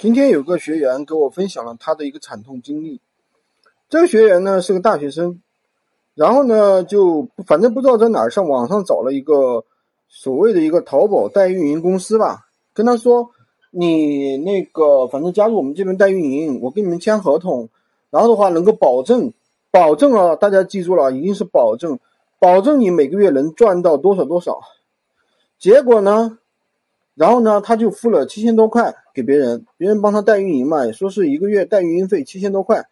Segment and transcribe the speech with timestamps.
[0.00, 3.02] 今天有个学员给我分享了他的一个惨痛经历。
[3.90, 5.42] 这个学员呢是个大学生，
[6.14, 9.62] 然后呢就反正不知道在哪儿上网上找了一个
[10.08, 13.32] 所谓的一个淘宝代运营公司吧，跟他说
[13.70, 17.68] ：“你那个反正加入我们这边代运营，我跟你们签合同，
[18.08, 19.34] 然后的话能够保证，
[19.70, 21.98] 保证啊，大家记住了，一定是保证，
[22.38, 24.60] 保证你每个月能赚到多少多少。”
[25.60, 26.38] 结果呢？
[27.20, 32.82] 然后呢，他就付了七千多块给别人，别人帮他代运营嘛，说是一个月代运营费七千多块。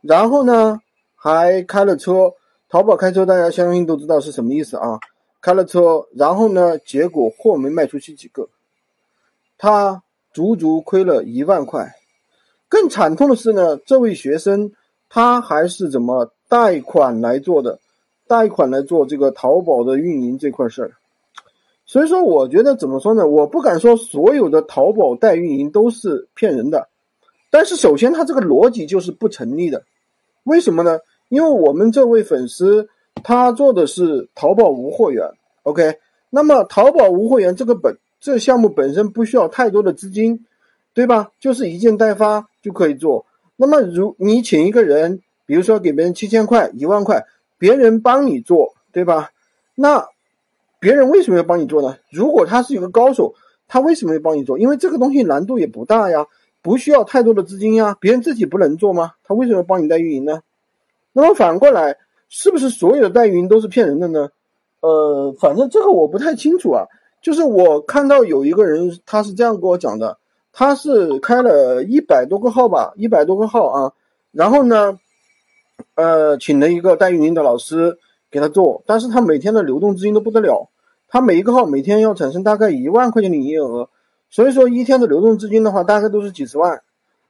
[0.00, 0.80] 然后呢，
[1.14, 2.32] 还开了车，
[2.68, 4.98] 淘宝开车大家相信都知道是什么意思啊？
[5.40, 8.48] 开了车，然后呢，结果货没卖出去几个，
[9.56, 10.02] 他
[10.32, 11.94] 足足亏了一万块。
[12.68, 14.72] 更惨痛的是呢，这位学生
[15.08, 17.78] 他还是怎么贷款来做的？
[18.26, 20.97] 贷款来做这个淘宝的运营这块事儿。
[21.88, 23.26] 所以说，我觉得怎么说呢？
[23.26, 26.86] 我不敢说所有的淘宝代运营都是骗人的，
[27.48, 29.82] 但是首先它这个逻辑就是不成立的。
[30.44, 30.98] 为什么呢？
[31.30, 32.90] 因为我们这位粉丝
[33.24, 35.30] 他做的是淘宝无货源
[35.62, 35.98] ，OK？
[36.28, 40.44] 那么淘宝无货源这个本这项目本身不需要太多的资金，
[40.92, 41.30] 对吧？
[41.40, 43.24] 就是一件代发就可以做。
[43.56, 47.24] 那么如你请一个人，比如说给别人七千块、一万块，
[47.56, 49.30] 别人帮你做，对吧？
[49.74, 50.06] 那
[50.80, 51.96] 别人为什么要帮你做呢？
[52.10, 53.34] 如果他是一个高手，
[53.66, 54.58] 他为什么要帮你做？
[54.58, 56.26] 因为这个东西难度也不大呀，
[56.62, 57.96] 不需要太多的资金呀。
[58.00, 59.12] 别人自己不能做吗？
[59.24, 60.40] 他为什么要帮你代运营呢？
[61.12, 61.96] 那么反过来，
[62.28, 64.28] 是不是所有的代运营都是骗人的呢？
[64.80, 66.86] 呃，反正这个我不太清楚啊。
[67.20, 70.18] 就是我看到有一个人，他是这样跟我讲的，
[70.52, 73.92] 他是开了一百多个号吧，一百多个号啊，
[74.30, 74.98] 然后呢，
[75.96, 77.98] 呃，请了一个代运营的老师。
[78.30, 80.68] 给他做，但是他每天的流动资金都不得了，
[81.08, 83.88] 他每一个号每天要产生大概一万块钱的营业额，
[84.30, 86.82] 所以说一天的流动资金的话，大概都是几十万。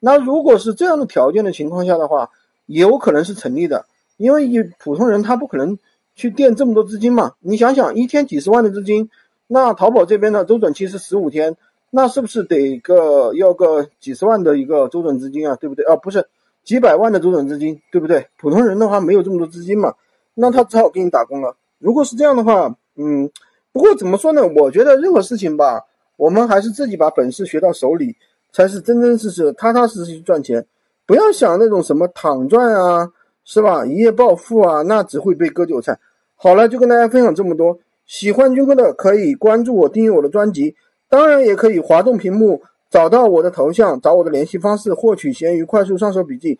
[0.00, 2.30] 那如果是这样的条件的情况下的话，
[2.66, 5.78] 也有可能是成立的，因为一普通人他不可能
[6.14, 7.32] 去垫这么多资金嘛。
[7.40, 9.10] 你想想，一天几十万的资金，
[9.46, 11.56] 那淘宝这边的周转期是十五天，
[11.90, 15.56] 那是不是得个要个几十万的一个周转资金啊？
[15.56, 15.96] 对不对啊？
[15.96, 16.26] 不是
[16.64, 18.26] 几百万的周转资金，对不对？
[18.38, 19.94] 普通人的话没有这么多资金嘛。
[20.34, 21.56] 那他只好给你打工了。
[21.78, 23.30] 如果是这样的话，嗯，
[23.72, 24.46] 不过怎么说呢？
[24.56, 25.84] 我觉得任何事情吧，
[26.16, 28.16] 我们还是自己把本事学到手里，
[28.52, 30.64] 才是真真实实、踏踏实实去赚钱。
[31.04, 33.10] 不要想那种什么躺赚啊，
[33.44, 33.84] 是吧？
[33.84, 35.98] 一夜暴富啊，那只会被割韭菜。
[36.36, 37.78] 好了，就跟大家分享这么多。
[38.06, 40.76] 喜欢军哥的可以关注我、订阅我的专辑，
[41.08, 46.58] 当然也可以滑动屏幕找到我的头像，找我的联系方式，获取闲鱼快速上手笔记。